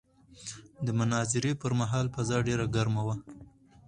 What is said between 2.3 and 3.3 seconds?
ډېره ګرمه وه.